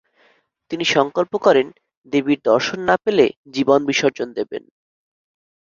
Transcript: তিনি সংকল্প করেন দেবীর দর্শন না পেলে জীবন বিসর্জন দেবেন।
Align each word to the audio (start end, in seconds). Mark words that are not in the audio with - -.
তিনি 0.71 0.85
সংকল্প 0.95 1.33
করেন 1.45 1.67
দেবীর 2.13 2.39
দর্শন 2.45 2.79
না 2.89 2.95
পেলে 3.03 3.25
জীবন 3.53 3.79
বিসর্জন 3.89 4.27
দেবেন। 4.37 4.63